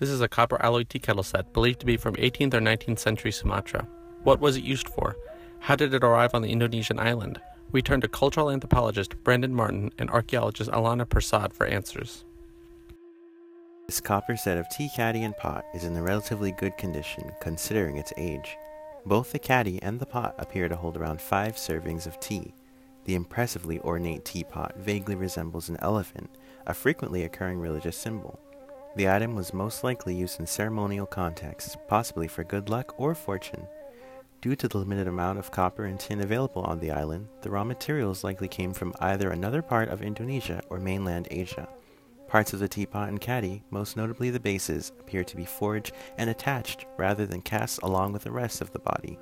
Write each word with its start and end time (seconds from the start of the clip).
This 0.00 0.08
is 0.08 0.22
a 0.22 0.28
copper 0.28 0.56
alloy 0.62 0.84
tea 0.84 0.98
kettle 0.98 1.22
set 1.22 1.52
believed 1.52 1.80
to 1.80 1.86
be 1.86 1.98
from 1.98 2.16
18th 2.16 2.54
or 2.54 2.60
19th 2.60 2.98
century 2.98 3.30
Sumatra. 3.30 3.86
What 4.22 4.40
was 4.40 4.56
it 4.56 4.64
used 4.64 4.88
for? 4.88 5.14
How 5.58 5.76
did 5.76 5.92
it 5.92 6.02
arrive 6.02 6.34
on 6.34 6.40
the 6.40 6.50
Indonesian 6.50 6.98
island? 6.98 7.38
We 7.70 7.82
turn 7.82 8.00
to 8.00 8.08
cultural 8.08 8.50
anthropologist 8.50 9.22
Brandon 9.24 9.54
Martin 9.54 9.92
and 9.98 10.08
archaeologist 10.08 10.70
Alana 10.70 11.04
Persad 11.04 11.52
for 11.52 11.66
answers. 11.66 12.24
This 13.88 14.00
copper 14.00 14.38
set 14.38 14.56
of 14.56 14.70
tea 14.70 14.88
caddy 14.96 15.22
and 15.22 15.36
pot 15.36 15.66
is 15.74 15.84
in 15.84 15.94
a 15.94 16.02
relatively 16.02 16.52
good 16.52 16.78
condition 16.78 17.30
considering 17.42 17.98
its 17.98 18.14
age. 18.16 18.56
Both 19.04 19.32
the 19.32 19.38
caddy 19.38 19.82
and 19.82 20.00
the 20.00 20.06
pot 20.06 20.34
appear 20.38 20.70
to 20.70 20.76
hold 20.76 20.96
around 20.96 21.20
five 21.20 21.56
servings 21.56 22.06
of 22.06 22.18
tea. 22.20 22.54
The 23.04 23.16
impressively 23.16 23.78
ornate 23.80 24.24
teapot 24.24 24.78
vaguely 24.78 25.14
resembles 25.14 25.68
an 25.68 25.76
elephant, 25.82 26.30
a 26.66 26.72
frequently 26.72 27.22
occurring 27.24 27.58
religious 27.58 27.98
symbol. 27.98 28.40
The 28.96 29.08
item 29.08 29.36
was 29.36 29.54
most 29.54 29.84
likely 29.84 30.14
used 30.14 30.40
in 30.40 30.46
ceremonial 30.46 31.06
contexts, 31.06 31.76
possibly 31.86 32.26
for 32.26 32.42
good 32.42 32.68
luck 32.68 32.92
or 32.98 33.14
fortune. 33.14 33.66
Due 34.40 34.56
to 34.56 34.68
the 34.68 34.78
limited 34.78 35.06
amount 35.06 35.38
of 35.38 35.50
copper 35.50 35.84
and 35.84 36.00
tin 36.00 36.20
available 36.20 36.62
on 36.62 36.80
the 36.80 36.90
island, 36.90 37.28
the 37.42 37.50
raw 37.50 37.62
materials 37.62 38.24
likely 38.24 38.48
came 38.48 38.72
from 38.72 38.94
either 38.98 39.30
another 39.30 39.62
part 39.62 39.88
of 39.90 40.02
Indonesia 40.02 40.60
or 40.70 40.80
mainland 40.80 41.28
Asia. 41.30 41.68
Parts 42.26 42.52
of 42.52 42.58
the 42.58 42.68
teapot 42.68 43.08
and 43.08 43.20
caddy, 43.20 43.62
most 43.70 43.96
notably 43.96 44.30
the 44.30 44.40
bases, 44.40 44.92
appear 44.98 45.24
to 45.24 45.36
be 45.36 45.44
forged 45.44 45.92
and 46.16 46.30
attached 46.30 46.86
rather 46.96 47.26
than 47.26 47.42
cast 47.42 47.80
along 47.82 48.12
with 48.12 48.22
the 48.22 48.30
rest 48.32 48.60
of 48.60 48.72
the 48.72 48.78
body. 48.78 49.18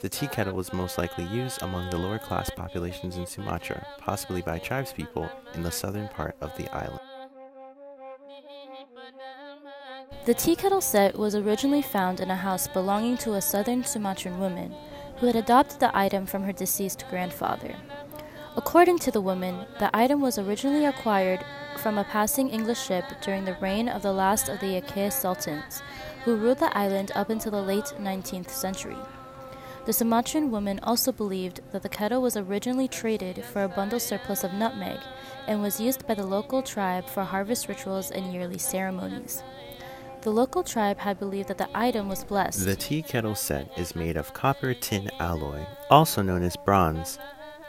The 0.00 0.08
tea 0.08 0.28
kettle 0.28 0.54
was 0.54 0.72
most 0.72 0.96
likely 0.98 1.24
used 1.24 1.62
among 1.62 1.90
the 1.90 1.98
lower 1.98 2.18
class 2.18 2.50
populations 2.50 3.16
in 3.16 3.26
Sumatra, 3.26 3.86
possibly 3.98 4.42
by 4.42 4.58
tribespeople 4.58 5.30
in 5.54 5.62
the 5.62 5.70
southern 5.70 6.08
part 6.08 6.36
of 6.40 6.56
the 6.56 6.72
island. 6.74 7.00
The 10.26 10.34
tea 10.34 10.56
kettle 10.56 10.80
set 10.80 11.16
was 11.16 11.36
originally 11.36 11.82
found 11.82 12.18
in 12.18 12.32
a 12.32 12.34
house 12.34 12.66
belonging 12.66 13.16
to 13.18 13.34
a 13.34 13.40
southern 13.40 13.84
Sumatran 13.84 14.40
woman 14.40 14.74
who 15.18 15.26
had 15.28 15.36
adopted 15.36 15.78
the 15.78 15.96
item 15.96 16.26
from 16.26 16.42
her 16.42 16.52
deceased 16.52 17.04
grandfather. 17.08 17.76
According 18.56 18.98
to 19.00 19.12
the 19.12 19.20
woman, 19.20 19.66
the 19.78 19.88
item 19.96 20.20
was 20.20 20.36
originally 20.36 20.84
acquired 20.84 21.44
from 21.78 21.96
a 21.96 22.02
passing 22.02 22.48
English 22.48 22.84
ship 22.84 23.04
during 23.22 23.44
the 23.44 23.56
reign 23.60 23.88
of 23.88 24.02
the 24.02 24.12
last 24.12 24.48
of 24.48 24.58
the 24.58 24.80
Aceh 24.80 25.12
sultans, 25.12 25.80
who 26.24 26.34
ruled 26.34 26.58
the 26.58 26.76
island 26.76 27.12
up 27.14 27.30
until 27.30 27.52
the 27.52 27.62
late 27.62 27.94
19th 28.00 28.50
century. 28.50 28.98
The 29.84 29.92
Sumatran 29.92 30.50
woman 30.50 30.80
also 30.82 31.12
believed 31.12 31.60
that 31.70 31.84
the 31.84 31.88
kettle 31.88 32.20
was 32.20 32.36
originally 32.36 32.88
traded 32.88 33.44
for 33.44 33.62
a 33.62 33.68
bundle 33.68 34.00
surplus 34.00 34.42
of 34.42 34.52
nutmeg 34.54 34.98
and 35.46 35.62
was 35.62 35.78
used 35.78 36.04
by 36.04 36.14
the 36.14 36.26
local 36.26 36.62
tribe 36.62 37.06
for 37.06 37.22
harvest 37.22 37.68
rituals 37.68 38.10
and 38.10 38.32
yearly 38.32 38.58
ceremonies. 38.58 39.44
The 40.26 40.32
local 40.32 40.64
tribe 40.64 40.98
had 40.98 41.20
believed 41.20 41.50
that 41.50 41.58
the 41.58 41.68
item 41.72 42.08
was 42.08 42.24
blessed. 42.24 42.64
The 42.64 42.74
tea 42.74 43.00
kettle 43.00 43.36
set 43.36 43.70
is 43.78 43.94
made 43.94 44.16
of 44.16 44.34
copper 44.34 44.74
tin 44.74 45.08
alloy, 45.20 45.64
also 45.88 46.20
known 46.20 46.42
as 46.42 46.56
bronze, 46.56 47.20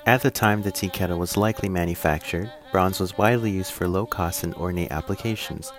at 0.08 0.24
the 0.24 0.32
time 0.32 0.64
the 0.64 0.72
tea 0.72 0.90
kettle 0.90 1.20
was 1.20 1.38
likely 1.38 1.70
manufactured, 1.70 2.52
bronze 2.72 3.00
was 3.00 3.16
widely 3.16 3.52
used 3.52 3.72
for 3.72 3.88
low 3.88 4.08
cost 4.08 4.44
and 4.44 4.56
ornate 4.56 4.90
applications. 4.90 5.72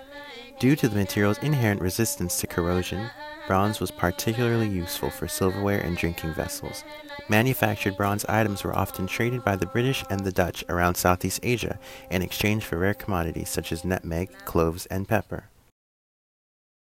Due 0.57 0.77
to 0.77 0.87
the 0.87 0.95
material's 0.95 1.39
inherent 1.39 1.81
resistance 1.81 2.39
to 2.39 2.47
corrosion, 2.47 3.09
bronze 3.45 3.81
was 3.81 3.91
particularly 3.91 4.69
useful 4.69 5.09
for 5.09 5.27
silverware 5.27 5.81
and 5.81 5.97
drinking 5.97 6.33
vessels. 6.33 6.85
Manufactured 7.27 7.97
bronze 7.97 8.23
items 8.29 8.63
were 8.63 8.73
often 8.73 9.05
traded 9.05 9.43
by 9.43 9.57
the 9.57 9.65
British 9.65 10.05
and 10.09 10.21
the 10.21 10.31
Dutch 10.31 10.63
around 10.69 10.95
Southeast 10.95 11.41
Asia 11.43 11.77
in 12.09 12.21
exchange 12.21 12.63
for 12.63 12.77
rare 12.77 12.93
commodities 12.93 13.49
such 13.49 13.73
as 13.73 13.83
nutmeg, 13.83 14.29
cloves, 14.45 14.85
and 14.85 15.05
pepper. 15.05 15.49